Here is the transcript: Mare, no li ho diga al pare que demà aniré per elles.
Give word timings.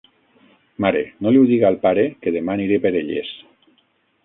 Mare, 0.85 1.03
no 1.25 1.33
li 1.35 1.41
ho 1.41 1.43
diga 1.51 1.69
al 1.69 1.77
pare 1.85 2.07
que 2.25 2.35
demà 2.39 2.57
aniré 2.57 2.83
per 2.87 2.95
elles. 3.05 3.33